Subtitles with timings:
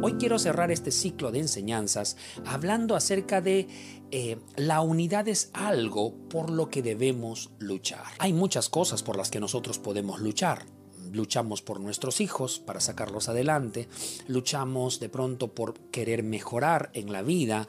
[0.00, 3.66] Hoy quiero cerrar este ciclo de enseñanzas hablando acerca de
[4.10, 8.04] eh, la unidad es algo por lo que debemos luchar.
[8.18, 10.77] Hay muchas cosas por las que nosotros podemos luchar
[11.12, 13.88] luchamos por nuestros hijos para sacarlos adelante,
[14.26, 17.66] luchamos de pronto por querer mejorar en la vida,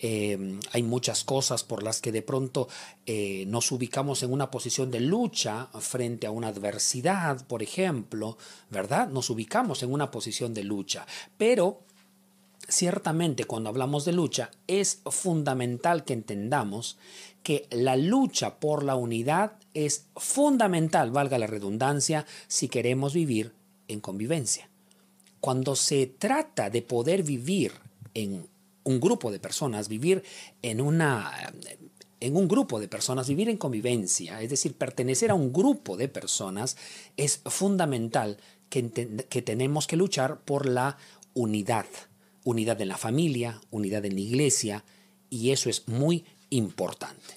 [0.00, 2.68] eh, hay muchas cosas por las que de pronto
[3.06, 8.38] eh, nos ubicamos en una posición de lucha frente a una adversidad, por ejemplo,
[8.70, 9.08] ¿verdad?
[9.08, 11.87] Nos ubicamos en una posición de lucha, pero
[12.68, 16.98] ciertamente cuando hablamos de lucha es fundamental que entendamos
[17.42, 23.52] que la lucha por la unidad es fundamental, valga la redundancia, si queremos vivir
[23.88, 24.68] en convivencia.
[25.40, 27.72] Cuando se trata de poder vivir
[28.12, 28.46] en
[28.84, 30.22] un grupo de personas, vivir
[30.62, 31.32] en una
[32.20, 36.08] en un grupo de personas, vivir en convivencia, es decir, pertenecer a un grupo de
[36.08, 36.76] personas,
[37.16, 38.90] es fundamental que,
[39.28, 40.98] que tenemos que luchar por la
[41.34, 41.86] unidad.
[42.48, 44.82] Unidad en la familia, unidad en la iglesia,
[45.28, 47.36] y eso es muy importante.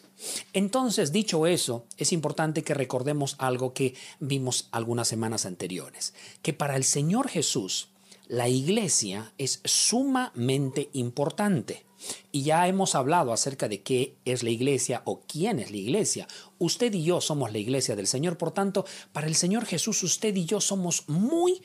[0.54, 6.78] Entonces, dicho eso, es importante que recordemos algo que vimos algunas semanas anteriores, que para
[6.78, 7.89] el Señor Jesús
[8.30, 11.84] la iglesia es sumamente importante.
[12.32, 16.28] Y ya hemos hablado acerca de qué es la iglesia o quién es la iglesia.
[16.58, 20.34] Usted y yo somos la iglesia del Señor, por tanto, para el Señor Jesús usted
[20.38, 21.62] y yo somos muy,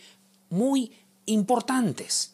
[0.50, 0.90] muy
[1.26, 2.32] importantes.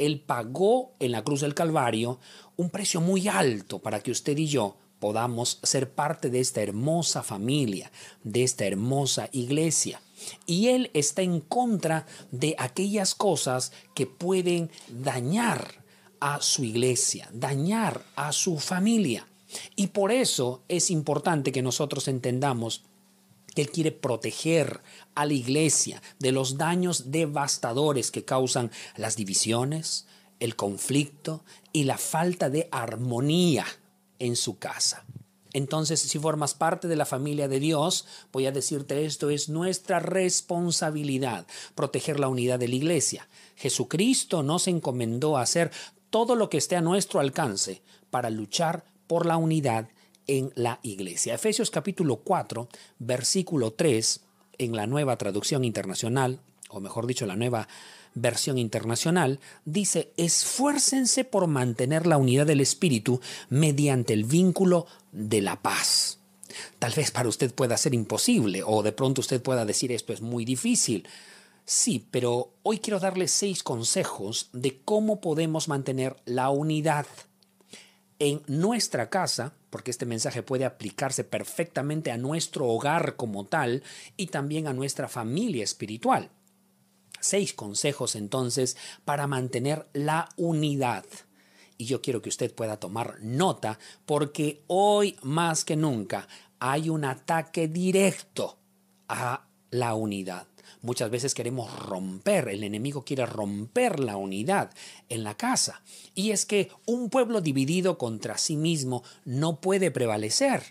[0.00, 2.18] Él pagó en la cruz del Calvario
[2.56, 7.22] un precio muy alto para que usted y yo podamos ser parte de esta hermosa
[7.22, 7.90] familia,
[8.24, 10.00] de esta hermosa iglesia.
[10.46, 15.84] Y Él está en contra de aquellas cosas que pueden dañar
[16.20, 19.26] a su iglesia, dañar a su familia.
[19.76, 22.84] Y por eso es importante que nosotros entendamos
[23.60, 24.80] Él quiere proteger
[25.14, 30.06] a la iglesia de los daños devastadores que causan las divisiones,
[30.38, 33.66] el conflicto y la falta de armonía
[34.18, 35.04] en su casa.
[35.52, 39.98] Entonces, si formas parte de la familia de Dios, voy a decirte esto, es nuestra
[39.98, 43.28] responsabilidad proteger la unidad de la iglesia.
[43.56, 45.72] Jesucristo nos encomendó a hacer
[46.08, 49.88] todo lo que esté a nuestro alcance para luchar por la unidad
[50.26, 51.34] en la iglesia.
[51.34, 54.20] Efesios capítulo 4, versículo 3,
[54.58, 57.68] en la nueva traducción internacional, o mejor dicho, la nueva
[58.14, 65.60] versión internacional, dice, esfuércense por mantener la unidad del espíritu mediante el vínculo de la
[65.60, 66.18] paz.
[66.78, 70.20] Tal vez para usted pueda ser imposible o de pronto usted pueda decir esto es
[70.20, 71.06] muy difícil.
[71.64, 77.06] Sí, pero hoy quiero darle seis consejos de cómo podemos mantener la unidad
[78.20, 83.82] en nuestra casa, porque este mensaje puede aplicarse perfectamente a nuestro hogar como tal
[84.16, 86.30] y también a nuestra familia espiritual.
[87.18, 91.04] Seis consejos entonces para mantener la unidad.
[91.78, 97.06] Y yo quiero que usted pueda tomar nota porque hoy más que nunca hay un
[97.06, 98.58] ataque directo
[99.08, 100.46] a la unidad.
[100.82, 104.70] Muchas veces queremos romper, el enemigo quiere romper la unidad
[105.08, 105.82] en la casa.
[106.14, 110.62] Y es que un pueblo dividido contra sí mismo no puede prevalecer.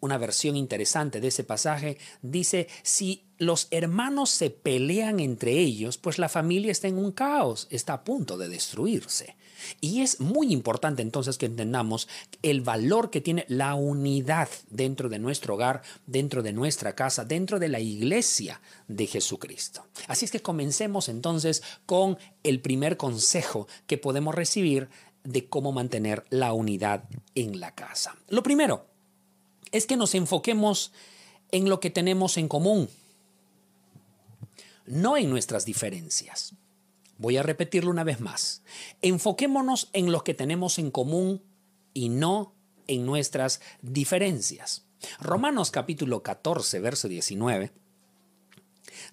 [0.00, 6.18] Una versión interesante de ese pasaje dice, si los hermanos se pelean entre ellos, pues
[6.18, 9.36] la familia está en un caos, está a punto de destruirse.
[9.80, 12.08] Y es muy importante entonces que entendamos
[12.42, 17.58] el valor que tiene la unidad dentro de nuestro hogar, dentro de nuestra casa, dentro
[17.58, 19.86] de la iglesia de Jesucristo.
[20.08, 24.88] Así es que comencemos entonces con el primer consejo que podemos recibir
[25.24, 28.16] de cómo mantener la unidad en la casa.
[28.28, 28.86] Lo primero
[29.70, 30.92] es que nos enfoquemos
[31.50, 32.88] en lo que tenemos en común
[34.86, 36.54] no en nuestras diferencias.
[37.18, 38.62] Voy a repetirlo una vez más.
[39.00, 41.42] Enfoquémonos en lo que tenemos en común
[41.94, 42.54] y no
[42.86, 44.84] en nuestras diferencias.
[45.20, 47.72] Romanos capítulo 14, verso 19.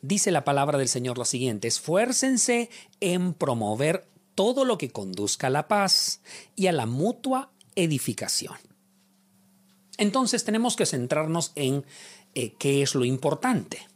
[0.01, 2.69] Dice la palabra del Señor lo siguiente, esfuércense
[2.99, 6.21] en promover todo lo que conduzca a la paz
[6.55, 8.55] y a la mutua edificación.
[9.97, 11.83] Entonces tenemos que centrarnos en
[12.33, 13.89] eh, qué es lo importante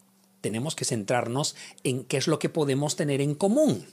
[0.44, 1.56] tenemos que centrarnos
[1.86, 3.86] en qué es lo que podemos tener en común.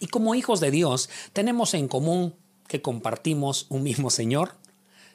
[0.00, 2.34] Y como hijos de Dios, tenemos en común
[2.66, 4.56] que compartimos un mismo Señor,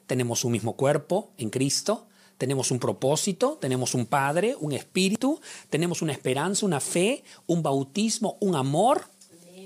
[0.08, 6.02] tenemos un mismo cuerpo en Cristo, tenemos un propósito, tenemos un Padre, un Espíritu, tenemos
[6.02, 9.10] una esperanza, una fe, un bautismo, un amor,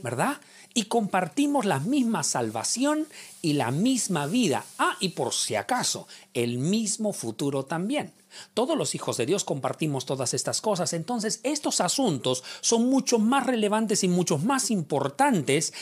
[0.02, 0.38] ¿verdad?
[0.74, 3.08] Y compartimos la misma salvación
[3.42, 4.66] y la misma vida.
[4.78, 8.14] Ah, y por si acaso, el mismo futuro también.
[8.54, 13.46] Todos los hijos de Dios compartimos todas estas cosas, entonces estos asuntos son mucho más
[13.46, 15.74] relevantes y mucho más importantes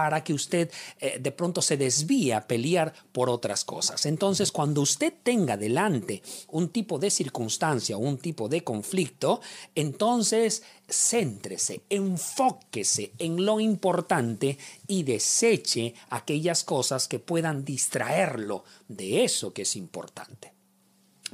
[0.00, 4.06] para que usted eh, de pronto se desvíe a pelear por otras cosas.
[4.06, 9.42] Entonces, cuando usted tenga delante un tipo de circunstancia un tipo de conflicto,
[9.74, 14.56] entonces céntrese, enfóquese en lo importante
[14.86, 20.54] y deseche aquellas cosas que puedan distraerlo de eso que es importante.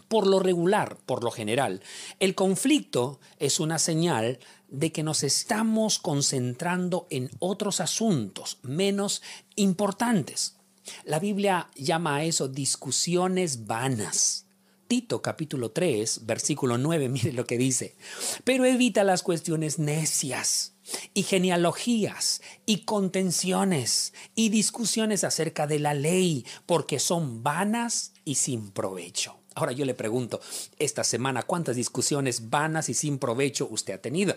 [0.08, 1.82] Por lo regular, por lo general,
[2.18, 9.22] el conflicto es una señal de que nos estamos concentrando en otros asuntos menos
[9.54, 10.56] importantes.
[11.04, 14.46] La Biblia llama a eso discusiones vanas.
[14.88, 17.96] Tito capítulo 3, versículo 9, mire lo que dice.
[18.44, 20.74] Pero evita las cuestiones necias
[21.14, 28.70] y genealogías y contenciones y discusiones acerca de la ley, porque son vanas y sin
[28.70, 29.36] provecho.
[29.56, 30.40] Ahora yo le pregunto,
[30.78, 34.36] esta semana, ¿cuántas discusiones vanas y sin provecho usted ha tenido?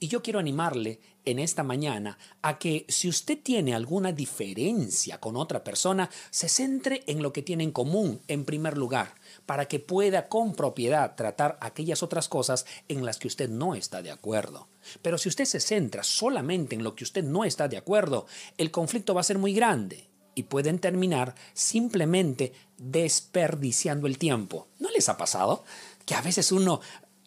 [0.00, 5.36] Y yo quiero animarle en esta mañana a que si usted tiene alguna diferencia con
[5.36, 9.14] otra persona, se centre en lo que tiene en común en primer lugar,
[9.46, 14.02] para que pueda con propiedad tratar aquellas otras cosas en las que usted no está
[14.02, 14.68] de acuerdo.
[15.00, 18.26] Pero si usted se centra solamente en lo que usted no está de acuerdo,
[18.58, 24.68] el conflicto va a ser muy grande y pueden terminar simplemente desperdiciando el tiempo.
[24.78, 25.64] ¿No les ha pasado?
[26.04, 26.80] Que a veces uno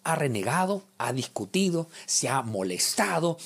[0.08, 3.38] ha renegado, ha discutido, se ha molestado,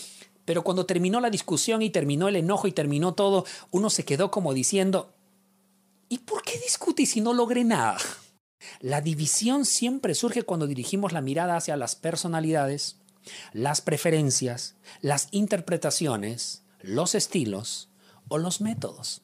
[0.45, 4.29] pero cuando terminó la discusión y terminó el enojo y terminó todo, uno se quedó
[4.29, 5.11] como diciendo,
[6.07, 7.97] ¿y por qué discutí si no logré nada?
[8.79, 12.97] La división siempre surge cuando dirigimos la mirada hacia las personalidades,
[13.53, 17.89] las preferencias, las interpretaciones, los estilos
[18.27, 19.23] o los métodos.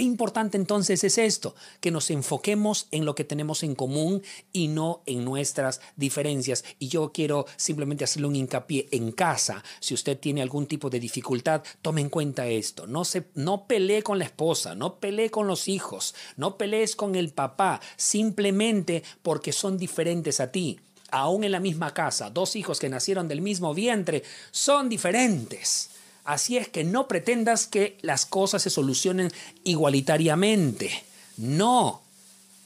[0.00, 4.68] Qué importante entonces es esto, que nos enfoquemos en lo que tenemos en común y
[4.68, 6.64] no en nuestras diferencias.
[6.78, 9.62] Y yo quiero simplemente hacerle un hincapié en casa.
[9.78, 12.86] Si usted tiene algún tipo de dificultad, tome en cuenta esto.
[12.86, 17.14] No, se, no pelee con la esposa, no pelee con los hijos, no pelees con
[17.14, 20.80] el papá, simplemente porque son diferentes a ti.
[21.10, 25.90] Aún en la misma casa, dos hijos que nacieron del mismo vientre son diferentes.
[26.30, 29.32] Así es que no pretendas que las cosas se solucionen
[29.64, 31.02] igualitariamente.
[31.36, 32.02] No.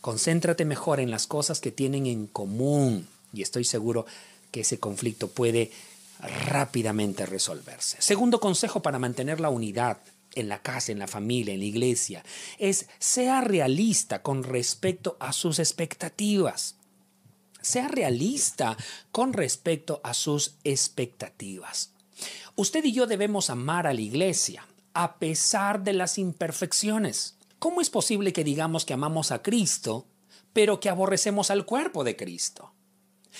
[0.02, 3.08] Concéntrate mejor en las cosas que tienen en común.
[3.32, 4.04] Y estoy seguro
[4.50, 5.72] que ese conflicto puede
[6.46, 7.96] rápidamente resolverse.
[8.02, 9.96] Segundo consejo para mantener la unidad
[10.34, 12.22] en la casa, en la familia, en la iglesia,
[12.58, 16.74] es sea realista con respecto a sus expectativas.
[17.62, 18.76] Sea realista
[19.10, 21.93] con respecto a sus expectativas.
[22.56, 27.36] Usted y yo debemos amar a la iglesia, a pesar de las imperfecciones.
[27.58, 30.06] ¿Cómo es posible que digamos que amamos a Cristo,
[30.52, 32.72] pero que aborrecemos al cuerpo de Cristo?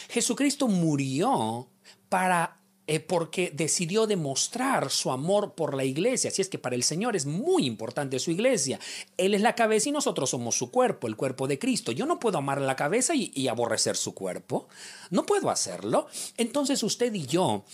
[0.08, 1.68] Jesucristo murió
[2.08, 6.28] para eh, porque decidió demostrar su amor por la iglesia.
[6.28, 8.78] Así es que para el Señor es muy importante su iglesia.
[9.16, 11.92] Él es la cabeza y nosotros somos su cuerpo, el cuerpo de Cristo.
[11.92, 14.68] Yo no puedo amar la cabeza y, y aborrecer su cuerpo.
[15.10, 16.08] No puedo hacerlo.
[16.36, 17.64] Entonces usted y yo,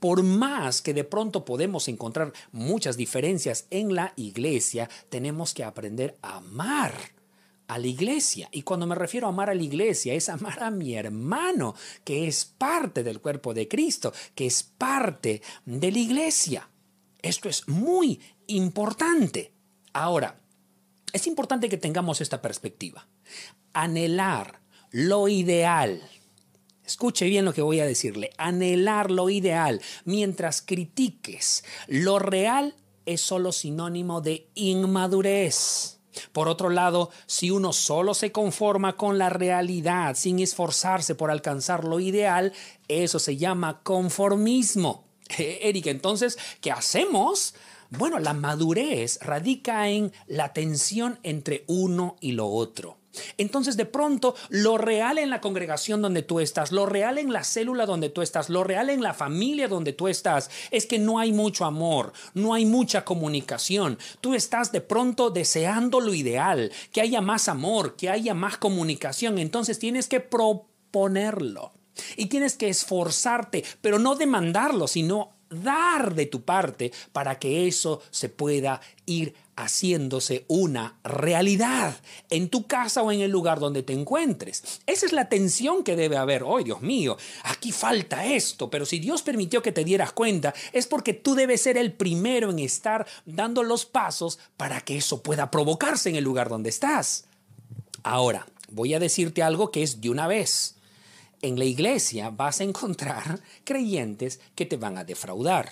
[0.00, 6.18] por más que de pronto podemos encontrar muchas diferencias en la iglesia, tenemos que aprender
[6.20, 6.92] a amar
[7.72, 8.48] a la iglesia.
[8.52, 11.74] Y cuando me refiero a amar a la iglesia, es amar a mi hermano,
[12.04, 16.68] que es parte del cuerpo de Cristo, que es parte de la iglesia.
[17.22, 19.52] Esto es muy importante.
[19.94, 20.38] Ahora,
[21.12, 23.06] es importante que tengamos esta perspectiva.
[23.72, 24.60] Anhelar
[24.90, 26.02] lo ideal.
[26.84, 28.32] Escuche bien lo que voy a decirle.
[28.36, 32.74] Anhelar lo ideal mientras critiques lo real
[33.06, 36.01] es solo sinónimo de inmadurez.
[36.32, 41.84] Por otro lado, si uno solo se conforma con la realidad sin esforzarse por alcanzar
[41.84, 42.52] lo ideal,
[42.88, 45.04] eso se llama conformismo.
[45.38, 47.54] Erika, entonces, ¿qué hacemos?
[47.90, 53.01] Bueno, la madurez radica en la tensión entre uno y lo otro.
[53.36, 57.44] Entonces de pronto lo real en la congregación donde tú estás, lo real en la
[57.44, 61.18] célula donde tú estás, lo real en la familia donde tú estás, es que no
[61.18, 63.98] hay mucho amor, no hay mucha comunicación.
[64.20, 69.38] Tú estás de pronto deseando lo ideal, que haya más amor, que haya más comunicación.
[69.38, 71.72] Entonces tienes que proponerlo.
[72.16, 78.00] Y tienes que esforzarte, pero no demandarlo, sino dar de tu parte para que eso
[78.10, 81.96] se pueda ir haciéndose una realidad
[82.30, 84.80] en tu casa o en el lugar donde te encuentres.
[84.86, 86.44] Esa es la tensión que debe haber.
[86.46, 87.16] ¡Ay, Dios mío!
[87.44, 91.62] Aquí falta esto, pero si Dios permitió que te dieras cuenta, es porque tú debes
[91.62, 96.24] ser el primero en estar dando los pasos para que eso pueda provocarse en el
[96.24, 97.26] lugar donde estás.
[98.02, 100.76] Ahora, voy a decirte algo que es de una vez.
[101.40, 105.70] En la iglesia vas a encontrar creyentes que te van a defraudar.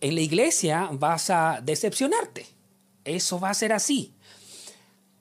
[0.00, 2.53] En la iglesia vas a decepcionarte.
[3.04, 4.12] Eso va a ser así.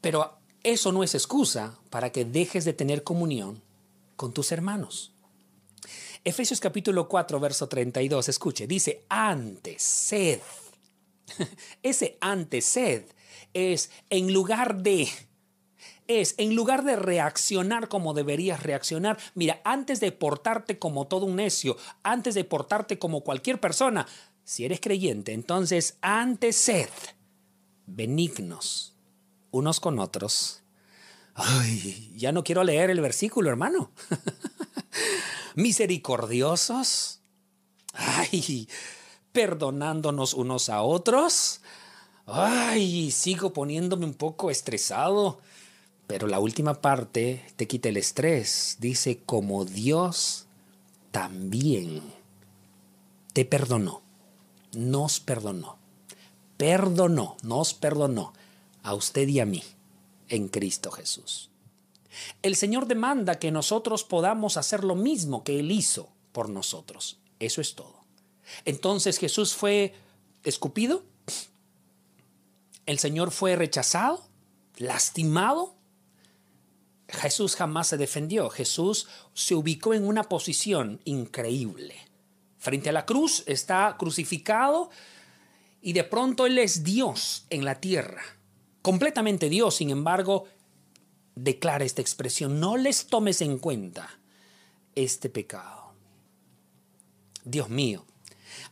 [0.02, 3.62] Pero eso no es excusa para que dejes de tener comunión
[4.16, 5.12] con tus hermanos.
[6.24, 10.40] Efesios capítulo 4, verso 32, escuche, dice, antes, sed.
[11.84, 13.04] Ese antes, sed
[13.54, 15.08] es en lugar de,
[16.08, 21.36] es en lugar de reaccionar como deberías reaccionar, mira, antes de portarte como todo un
[21.36, 24.08] necio, antes de portarte como cualquier persona,
[24.44, 26.90] si eres creyente, entonces antes sed
[27.86, 28.94] benignos
[29.54, 30.63] unos con otros.
[31.36, 33.92] Ay, ya no quiero leer el versículo, hermano.
[35.56, 37.22] Misericordiosos.
[37.94, 38.68] Ay,
[39.32, 41.62] perdonándonos unos a otros.
[42.25, 45.40] Ay, sigo poniéndome un poco estresado.
[46.08, 48.78] Pero la última parte te quita el estrés.
[48.80, 50.48] Dice, como Dios
[51.12, 52.02] también
[53.34, 54.02] te perdonó.
[54.74, 55.83] Nos perdonó
[56.58, 58.34] perdonó, nos perdonó
[58.84, 59.64] a usted y a mí
[60.30, 61.50] en Cristo Jesús.
[62.42, 67.18] El Señor demanda que nosotros podamos hacer lo mismo que Él hizo por nosotros.
[67.40, 68.04] Eso es todo.
[68.66, 69.96] Entonces Jesús fue
[70.44, 71.04] escupido,
[72.86, 74.24] el Señor fue rechazado,
[74.78, 75.76] lastimado.
[77.08, 78.50] Jesús jamás se defendió.
[78.50, 81.96] Jesús se ubicó en una posición increíble.
[82.58, 84.90] Frente a la cruz está crucificado,
[85.84, 88.24] y de pronto Él es Dios en la tierra,
[88.82, 90.46] completamente Dios, sin embargo,
[91.36, 94.10] declara esta expresión, no les tomes en cuenta
[94.96, 95.94] este pecado.
[97.44, 98.06] Dios mío,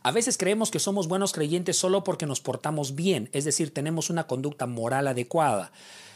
[0.02, 4.08] a veces creemos que somos buenos creyentes solo porque nos portamos bien, es decir, tenemos
[4.08, 5.70] una conducta moral adecuada.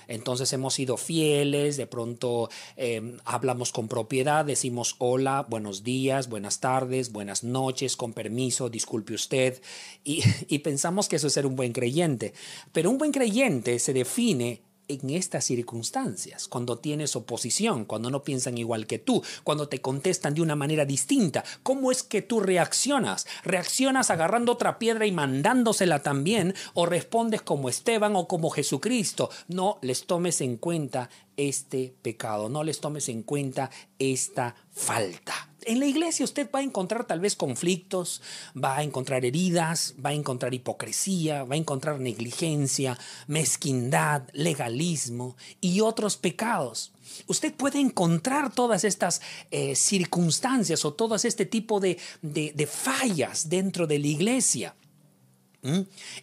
[0.08, 6.60] Entonces hemos sido fieles, de pronto em, hablamos con propiedad, decimos hola, buenos días, buenas
[6.60, 9.60] tardes, buenas noches, con permiso, disculpe usted,
[10.04, 12.34] y, y pensamos que eso es ser un buen creyente.
[12.72, 18.58] Pero un buen creyente se define en estas circunstancias, cuando tienes oposición, cuando no piensan
[18.58, 23.26] igual que tú, cuando te contestan de una manera distinta, ¿cómo es que tú reaccionas?
[23.44, 29.30] ¿Reaccionas agarrando otra piedra y mandándosela también o respondes como Esteban o como Jesucristo?
[29.48, 35.50] No les tomes en cuenta este pecado, no les tomes en cuenta esta falta.
[35.66, 38.22] En la iglesia usted va a encontrar tal vez conflictos,
[38.56, 45.80] va a encontrar heridas, va a encontrar hipocresía, va a encontrar negligencia, mezquindad, legalismo y
[45.80, 46.92] otros pecados.
[47.26, 53.88] Usted puede encontrar todas estas eh, circunstancias o todo este tipo de, de, fallas dentro
[53.88, 54.74] de la iglesia.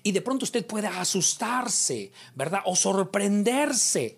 [0.04, 2.62] Y de pronto usted puede asustarse, ¿verdad?
[2.66, 4.18] O sorprenderse.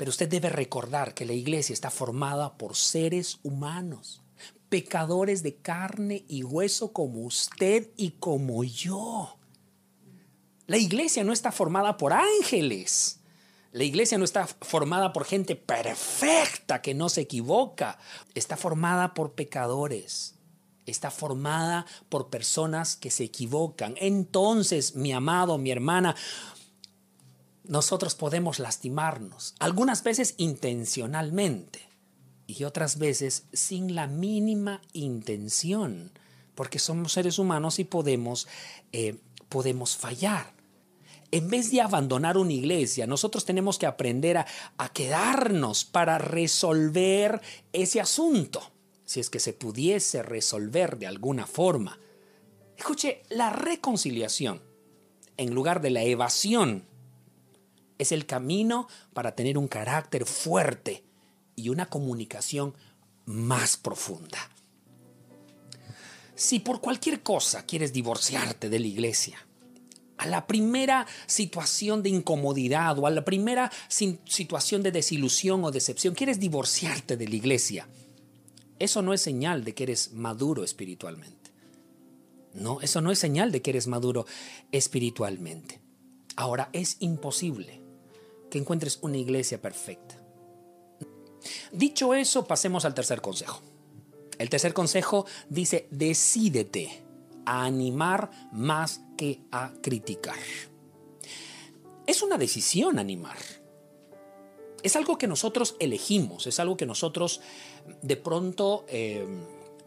[0.00, 4.22] Pero usted debe recordar que la iglesia está formada por seres humanos
[4.70, 9.36] pecadores de carne y hueso como usted y como yo.
[10.66, 13.20] La iglesia no está formada por ángeles.
[13.72, 17.98] La iglesia no está formada por gente perfecta que no se equivoca.
[18.34, 20.36] Está formada por pecadores.
[20.86, 23.96] Está formada por personas que se equivocan.
[23.98, 26.16] Entonces, mi amado, mi hermana,
[27.70, 31.88] nosotros podemos lastimarnos, algunas veces intencionalmente
[32.48, 36.10] y otras veces sin la mínima intención,
[36.56, 38.48] porque somos seres humanos y podemos,
[38.90, 40.52] eh, podemos fallar.
[41.30, 44.46] En vez de abandonar una iglesia, nosotros tenemos que aprender a,
[44.76, 47.40] a quedarnos para resolver
[47.72, 48.72] ese asunto,
[49.04, 52.00] si es que se pudiese resolver de alguna forma.
[52.76, 54.60] Escuche, la reconciliación,
[55.36, 56.89] en lugar de la evasión,
[58.00, 61.04] es el camino para tener un carácter fuerte,
[61.60, 62.74] y una comunicación
[63.26, 64.38] más profunda.
[66.34, 69.46] Si por cualquier cosa quieres divorciarte de la iglesia,
[70.16, 76.14] a la primera situación de incomodidad o a la primera situación de desilusión o decepción,
[76.14, 77.88] quieres divorciarte de la iglesia,
[78.78, 81.50] eso no es señal de que eres maduro espiritualmente.
[82.54, 84.26] No, eso no es señal de que eres maduro
[84.72, 85.80] espiritualmente.
[86.36, 87.79] Ahora, es imposible
[88.50, 90.16] que encuentres una iglesia perfecta.
[91.72, 93.60] Dicho eso, pasemos al tercer consejo.
[94.38, 97.02] El tercer consejo dice, decídete
[97.44, 100.38] a animar más que a criticar.
[102.06, 103.36] Es una decisión animar.
[104.82, 107.40] Es algo que nosotros elegimos, es algo que nosotros
[108.02, 109.26] de pronto, eh,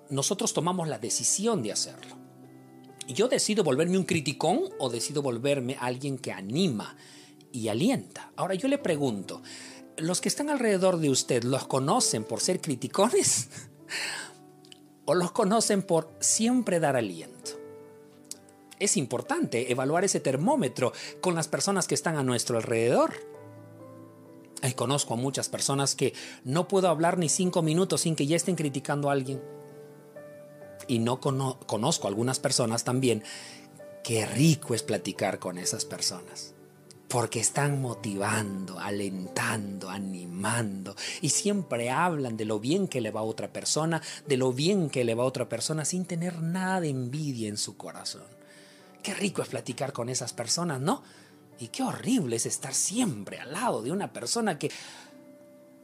[0.10, 2.16] nosotros tomamos la decisión de hacerlo.
[3.08, 6.96] Yo decido volverme un criticón o decido volverme alguien que anima
[7.54, 8.34] y alienta.
[8.36, 9.42] Ahora yo le pregunto,
[9.96, 13.48] ¿los que están alrededor de usted los conocen por ser criticones?
[15.06, 17.52] ¿O los conocen por siempre dar aliento?
[18.80, 20.92] Es importante evaluar ese termómetro
[21.22, 23.14] con las personas que están a nuestro alrededor.
[24.76, 28.56] conozco a muchas personas que no puedo hablar ni cinco minutos sin que ya estén
[28.56, 29.42] criticando a alguien
[30.88, 33.24] y no conozco algunas personas también,
[34.04, 36.53] qué rico es platicar con esas personas.
[37.14, 40.96] Porque están motivando, alentando, animando.
[41.22, 44.90] Y siempre hablan de lo bien que le va a otra persona, de lo bien
[44.90, 48.24] que le va a otra persona, sin tener nada de envidia en su corazón.
[49.04, 51.04] Qué rico es platicar con esas personas, ¿no?
[51.60, 54.72] Y qué horrible es estar siempre al lado de una persona que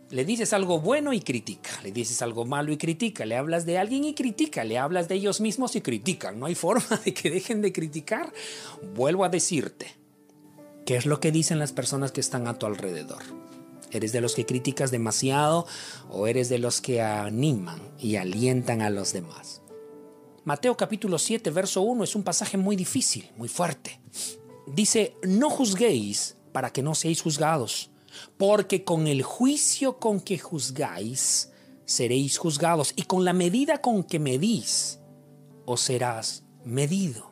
[0.09, 3.77] le dices algo bueno y critica, le dices algo malo y critica, le hablas de
[3.77, 6.39] alguien y critica, le hablas de ellos mismos y critican.
[6.39, 8.33] No hay forma de que dejen de criticar.
[8.95, 9.98] Vuelvo a decirte,
[10.89, 13.21] ¿qué es lo que dicen las personas que están a tu alrededor?
[13.91, 15.67] ¿Eres de los que criticas demasiado
[16.09, 19.61] o eres de los que animan y alientan a los demás?
[20.45, 24.01] Mateo capítulo 7, verso 1 es un pasaje muy difícil, muy fuerte.
[24.65, 27.91] Dice, no juzguéis para que no seáis juzgados
[28.37, 31.51] porque con el juicio con que juzgáis,
[31.85, 34.99] seréis juzgados, y con la medida con que medís,
[35.65, 37.28] os serás medido.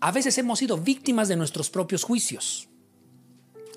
[0.00, 2.68] A veces hemos sido víctimas de nuestros propios juicios.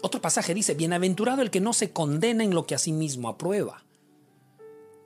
[0.02, 3.30] Otro pasaje dice, bienaventurado el que no se condena en lo que a sí mismo
[3.30, 3.84] aprueba.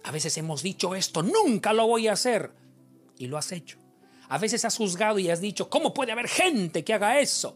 [0.04, 2.52] A veces hemos dicho esto, nunca lo voy a hacer,
[3.18, 3.78] y lo has hecho.
[4.30, 7.56] A veces has juzgado y has dicho, ¿cómo puede haber gente que haga eso?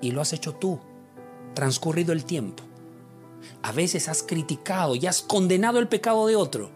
[0.00, 0.80] Y lo has hecho tú
[1.54, 2.62] transcurrido el tiempo,
[3.62, 6.70] a veces has criticado y has condenado el pecado de otro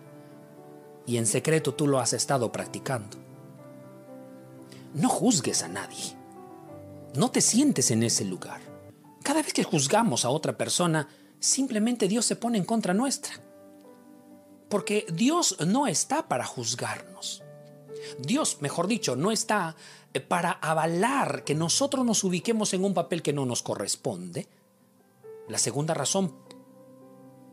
[1.07, 3.20] y en secreto tú lo has estado practicando.
[4.95, 6.17] No juzgues a nadie.
[7.15, 8.61] No te sientes en ese lugar.
[9.23, 13.35] Cada vez que juzgamos a otra persona, simplemente Dios se pone en contra nuestra.
[14.69, 17.43] Porque Dios no está para juzgarnos.
[18.19, 19.77] Dios, mejor dicho, no está
[20.15, 24.49] eh, para avalar que nosotros nos ubiquemos en un papel que no nos corresponde,
[25.49, 26.35] la segunda razón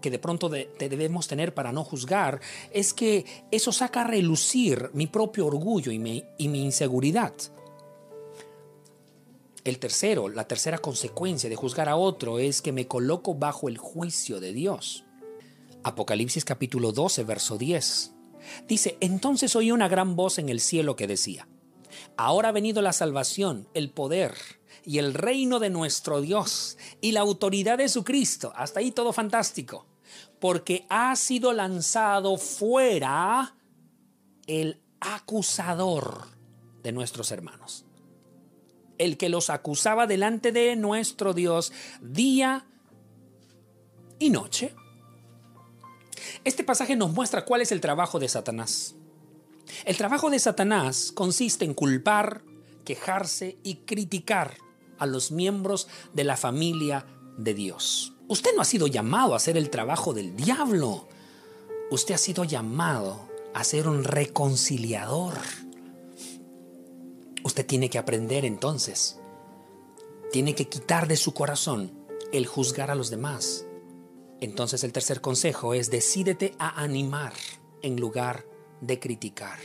[0.01, 2.39] que de pronto debemos tener para no juzgar
[2.71, 7.33] es que eso saca a relucir mi propio orgullo y mi, y mi inseguridad.
[9.63, 13.77] El tercero, la tercera consecuencia de juzgar a otro es que me coloco bajo el
[13.77, 15.03] juicio de Dios.
[15.83, 18.13] Apocalipsis capítulo 12, verso 10.
[18.67, 21.47] Dice, entonces oí una gran voz en el cielo que decía,
[22.15, 24.35] ahora ha venido la salvación, el poder
[24.85, 28.53] y el reino de nuestro Dios y la autoridad de su Cristo.
[28.55, 29.85] Hasta ahí todo fantástico.
[30.39, 33.55] Porque ha sido lanzado fuera
[34.45, 36.27] el acusador
[36.83, 37.85] de nuestros hermanos.
[38.97, 41.71] El que los acusaba delante de nuestro Dios
[42.01, 42.65] día
[44.19, 44.73] y noche.
[46.43, 48.95] Este pasaje nos muestra cuál es el trabajo de Satanás.
[49.85, 52.41] El trabajo de Satanás consiste en culpar,
[52.85, 54.55] quejarse y criticar
[54.97, 57.05] a los miembros de la familia
[57.37, 58.16] de Dios.
[58.27, 61.07] Usted no ha sido llamado a hacer el trabajo del diablo.
[61.91, 65.33] Usted ha sido llamado a ser un reconciliador.
[67.43, 69.19] Usted tiene que aprender entonces.
[70.31, 71.91] Tiene que quitar de su corazón
[72.33, 73.65] el juzgar a los demás.
[74.41, 77.33] Entonces el tercer consejo es decídete a animar
[77.81, 78.45] en lugar
[78.81, 79.59] de criticar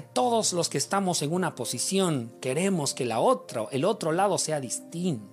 [0.00, 4.60] todos los que estamos en una posición queremos que la otra, el otro lado sea
[4.60, 5.31] distinto.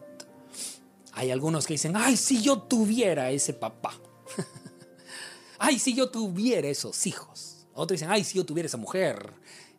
[1.19, 3.99] Hay algunos que dicen, ay, si yo tuviera ese papá.
[5.59, 7.67] ay, si yo tuviera esos hijos.
[7.73, 9.33] Otros dicen, ay, si yo tuviera esa mujer.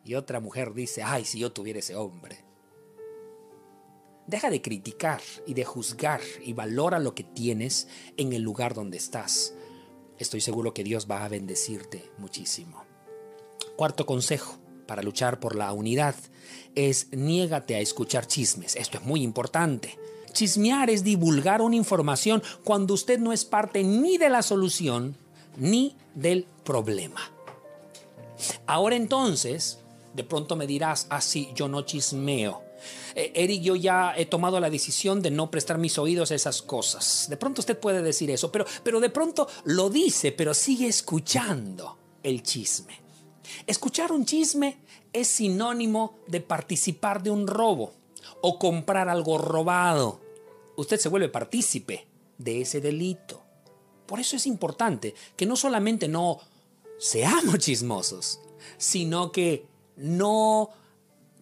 [0.05, 2.45] Y otra mujer dice, ay, si yo tuviera ese hombre.
[4.27, 8.97] Deja de criticar y de juzgar y valora lo que tienes en el lugar donde
[8.97, 9.55] estás.
[10.19, 12.85] Estoy seguro que Dios va a bendecirte muchísimo.
[13.75, 16.13] Cuarto consejo para luchar por la unidad
[16.75, 18.75] es niégate a escuchar chismes.
[18.75, 19.97] Esto es muy importante.
[20.31, 25.17] Chismear es divulgar una información cuando usted no es parte ni de la solución
[25.57, 27.31] ni del problema.
[28.65, 29.79] Ahora entonces,
[30.13, 32.63] de pronto me dirás, así ah, yo no chismeo.
[33.15, 36.61] Eh, Eric, yo ya he tomado la decisión de no prestar mis oídos a esas
[36.61, 37.27] cosas.
[37.29, 41.97] De pronto usted puede decir eso, pero, pero de pronto lo dice, pero sigue escuchando
[42.23, 42.99] el chisme.
[43.67, 44.77] Escuchar un chisme
[45.13, 48.00] es sinónimo de participar de un robo
[48.41, 50.19] o comprar algo robado.
[50.75, 53.41] Usted se vuelve partícipe de ese delito.
[54.05, 56.39] Por eso es importante que no solamente no
[56.99, 58.39] seamos chismosos,
[58.77, 60.69] sino que no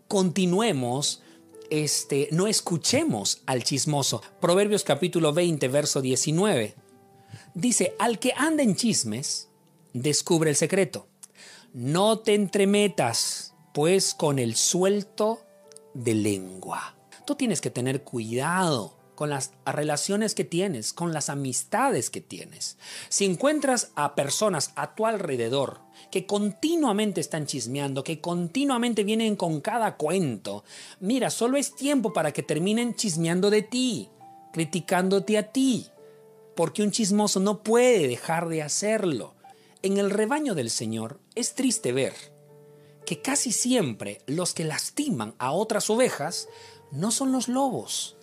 [0.08, 1.22] continuemos,
[1.70, 4.22] este, no escuchemos al chismoso.
[4.40, 6.76] Proverbios capítulo 20, verso 19.
[7.54, 9.50] Dice, al que anda en chismes,
[9.94, 11.08] descubre el secreto.
[11.74, 15.46] No te entremetas, pues, con el suelto
[15.94, 16.96] de lengua.
[17.26, 22.78] Tú tienes que tener cuidado con las relaciones que tienes, con las amistades que tienes.
[23.10, 29.60] Si encuentras a personas a tu alrededor que continuamente están chismeando, que continuamente vienen con
[29.60, 30.64] cada cuento,
[31.02, 34.08] mira, solo es tiempo para que terminen chismeando de ti,
[34.54, 35.88] criticándote a ti,
[36.56, 39.36] porque un chismoso no puede dejar de hacerlo.
[39.82, 42.14] En el rebaño del Señor es triste ver
[43.06, 46.48] que casi siempre los que lastiman a otras ovejas
[46.92, 48.18] no son los lobos,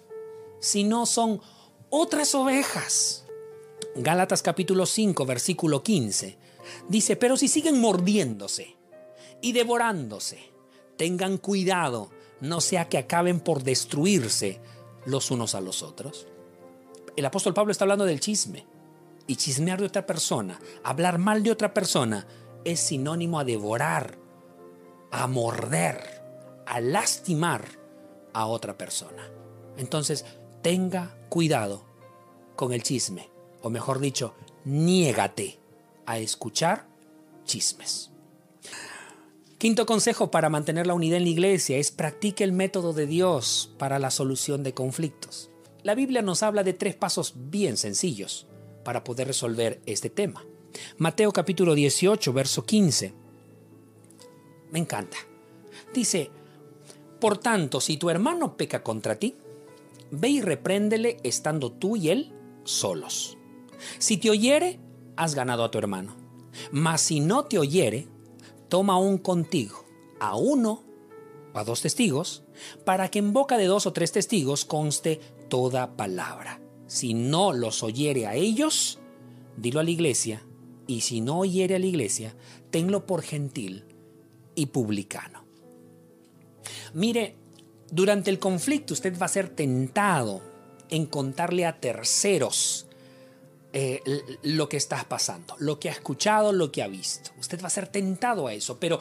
[0.60, 1.40] sino son
[1.90, 3.24] otras ovejas.
[3.94, 6.38] Gálatas capítulo 5, versículo 15.
[6.88, 8.76] Dice, pero si siguen mordiéndose
[9.40, 10.38] y devorándose,
[10.96, 12.10] tengan cuidado,
[12.40, 14.60] no sea que acaben por destruirse
[15.04, 16.26] los unos a los otros.
[17.16, 18.66] El apóstol Pablo está hablando del chisme.
[19.28, 22.28] Y chismear de otra persona, hablar mal de otra persona,
[22.64, 24.18] es sinónimo a devorar,
[25.10, 26.22] a morder,
[26.66, 27.64] a lastimar
[28.32, 29.30] a otra persona.
[29.76, 30.24] Entonces,
[30.62, 31.84] tenga cuidado
[32.56, 33.30] con el chisme,
[33.62, 35.60] o mejor dicho, niégate
[36.06, 36.86] a escuchar
[37.44, 38.10] chismes.
[39.58, 43.72] Quinto consejo para mantener la unidad en la iglesia es practique el método de Dios
[43.78, 45.50] para la solución de conflictos.
[45.82, 48.46] La Biblia nos habla de tres pasos bien sencillos
[48.84, 50.44] para poder resolver este tema.
[50.98, 53.25] Mateo capítulo 18, verso 15.
[54.70, 55.16] Me encanta.
[55.94, 56.30] Dice,
[57.20, 59.36] por tanto, si tu hermano peca contra ti,
[60.10, 62.32] Ve y repréndele estando tú y él
[62.64, 63.36] solos.
[63.98, 64.78] Si te oyere,
[65.16, 66.14] has ganado a tu hermano.
[66.70, 68.08] Mas si no te oyere,
[68.68, 69.84] toma un contigo,
[70.20, 70.84] a uno
[71.52, 72.44] o a dos testigos,
[72.84, 76.60] para que en boca de dos o tres testigos conste toda palabra.
[76.86, 79.00] Si no los oyere a ellos,
[79.56, 80.46] dilo a la iglesia,
[80.86, 82.36] y si no oyere a la iglesia,
[82.70, 83.84] tenlo por gentil
[84.56, 85.44] y publicano.
[86.94, 87.36] Mire,
[87.90, 90.42] durante el conflicto usted va a ser tentado
[90.90, 92.86] en contarle a terceros
[93.72, 94.02] eh,
[94.42, 97.30] lo que está pasando, lo que ha escuchado, lo que ha visto.
[97.38, 98.98] Usted va a ser tentado a eso, pero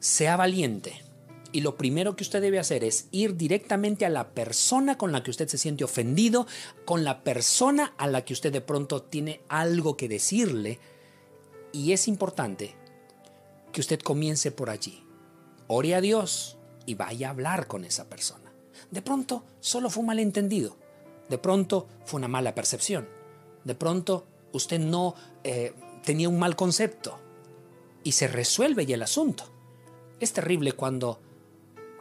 [0.00, 1.04] sea valiente.
[1.50, 5.22] Y lo primero que usted debe hacer es ir directamente a la persona con la
[5.22, 6.46] que usted se siente ofendido,
[6.84, 10.78] con la persona a la que usted de pronto tiene algo que decirle.
[11.72, 12.74] Y es importante
[13.72, 15.04] que usted comience por allí.
[15.66, 18.50] Ore a Dios, y vaya a hablar con esa persona.
[18.90, 20.78] De pronto solo fue un malentendido,
[21.28, 23.06] de pronto fue una mala percepción,
[23.62, 27.18] de pronto usted no eh, tenía un mal concepto
[28.04, 29.44] y se resuelve ya el asunto.
[30.18, 31.20] Es terrible cuando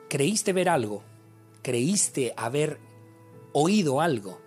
[0.07, 1.03] creíste ver algo,
[1.63, 2.79] creíste haber
[3.51, 4.39] oído algo,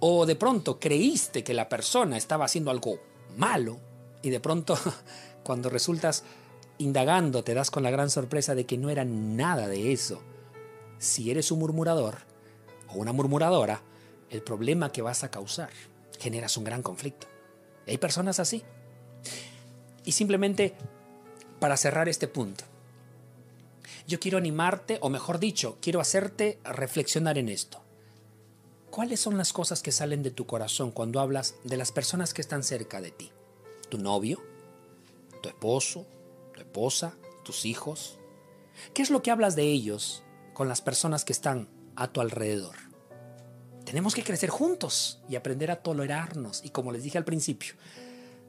[0.00, 2.98] o de pronto creíste que la persona estaba haciendo algo
[3.36, 3.78] malo
[4.20, 4.76] y de pronto
[5.44, 6.24] cuando resultas
[6.78, 10.22] indagando te das con la gran sorpresa de que no era nada de eso.
[10.98, 12.18] Si eres un murmurador
[12.88, 13.82] o una murmuradora,
[14.30, 15.70] el problema que vas a causar
[16.18, 17.26] generas un gran conflicto.
[17.86, 18.62] Hay personas así.
[20.04, 20.74] Y simplemente
[21.58, 22.64] para cerrar este punto,
[24.06, 27.82] yo quiero animarte, o mejor dicho, quiero hacerte reflexionar en esto.
[28.90, 32.40] ¿Cuáles son las cosas que salen de tu corazón cuando hablas de las personas que
[32.40, 33.30] están cerca de ti?
[33.88, 34.49] ¿Tu novio?
[35.40, 36.06] ¿Tu esposo?
[36.60, 38.18] esposa, tus hijos?
[38.94, 40.22] ¿Qué es lo que hablas de ellos
[40.54, 42.76] con las personas que están a tu alrededor?
[43.84, 46.64] Tenemos que crecer juntos y aprender a tolerarnos.
[46.64, 47.74] Y como les dije al principio,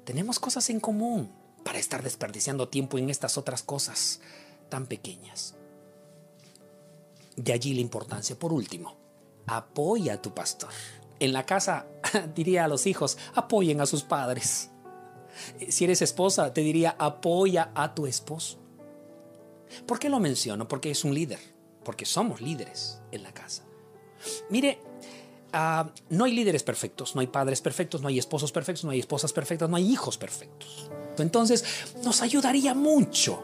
[0.03, 1.31] tenemos cosas en común
[1.63, 4.21] para estar desperdiciando tiempo en estas otras cosas
[4.69, 5.55] tan pequeñas.
[7.35, 8.37] De allí la importancia.
[8.37, 8.97] Por último,
[9.47, 10.69] apoya a tu pastor.
[11.19, 11.87] En la casa
[12.35, 14.69] diría a los hijos, apoyen a sus padres.
[15.69, 18.59] Si eres esposa, te diría apoya a tu esposo.
[19.85, 20.67] ¿Por qué lo menciono?
[20.67, 21.39] Porque es un líder,
[21.83, 23.63] porque somos líderes en la casa.
[24.49, 24.79] Mire,
[25.53, 28.99] ah, no hay líderes perfectos, no hay padres perfectos, no hay esposos perfectos, no hay
[28.99, 30.89] esposas perfectas, no hay hijos perfectos.
[31.17, 31.63] Entonces,
[32.03, 33.43] nos ayudaría mucho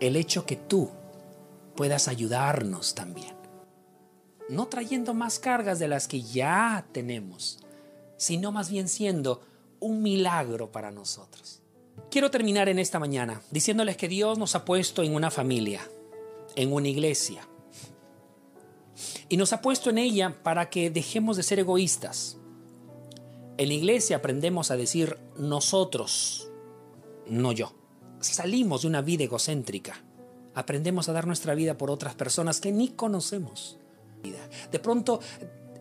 [0.00, 0.90] el hecho que tú
[1.76, 3.36] puedas ayudarnos también.
[4.48, 7.58] No trayendo más cargas de las que ya tenemos,
[8.16, 9.42] sino más bien siendo
[9.80, 11.62] un milagro para nosotros.
[12.10, 15.80] Quiero terminar en esta mañana diciéndoles que Dios nos ha puesto en una familia,
[16.56, 17.46] en una iglesia.
[19.28, 22.38] Y nos ha puesto en ella para que dejemos de ser egoístas.
[23.58, 26.48] En la iglesia aprendemos a decir nosotros,
[27.26, 27.74] no yo.
[28.20, 30.02] Salimos de una vida egocéntrica.
[30.54, 33.78] Aprendemos a dar nuestra vida por otras personas que ni conocemos.
[34.72, 35.20] De pronto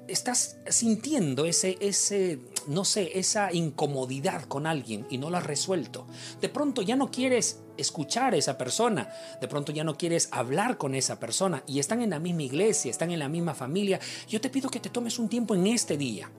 [0.07, 6.07] estás sintiendo ese, ese, no sé, esa incomodidad con alguien y no lo has resuelto.
[6.41, 10.77] De pronto ya no quieres escuchar a esa persona, de pronto ya no quieres hablar
[10.77, 13.99] con esa persona y están en la misma iglesia, están en la misma familia.
[14.27, 16.31] Yo te pido que te tomes un tiempo en este día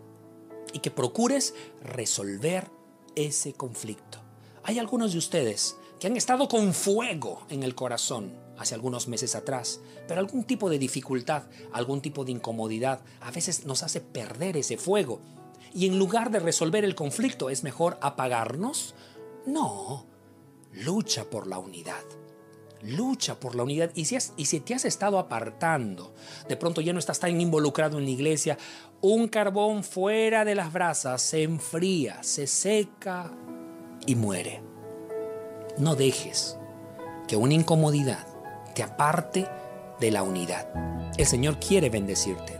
[0.73, 2.71] y que procures resolver
[3.15, 4.21] ese conflicto.
[4.65, 9.35] Hay algunos de ustedes que han estado con fuego en el corazón hace algunos meses
[9.35, 14.57] atrás, pero algún tipo de dificultad, algún tipo de incomodidad a veces nos hace perder
[14.57, 15.21] ese fuego.
[15.73, 18.95] Y en lugar de resolver el conflicto, ¿es mejor apagarnos?
[19.47, 20.07] No,
[20.73, 22.03] lucha por la unidad.
[22.83, 23.91] Lucha por la unidad.
[23.95, 26.15] Y si, y si te has estado apartando,
[26.49, 28.57] de pronto ya no estás tan involucrado en la iglesia,
[29.01, 33.33] un carbón fuera de las brasas se enfría, se seca
[34.07, 34.63] y muere.
[35.77, 36.57] No dejes
[37.27, 38.28] que una incomodidad
[38.79, 39.45] te aparte
[39.99, 40.69] de la unidad.
[41.17, 42.57] El Señor quiere bendecirte.